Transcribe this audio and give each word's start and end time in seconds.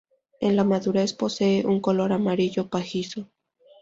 En 0.39 0.55
la 0.55 0.63
madurez 0.63 1.13
posee 1.13 1.63
un 1.67 1.79
color 1.79 2.11
amarillo 2.11 2.67
pajizo. 2.71 3.29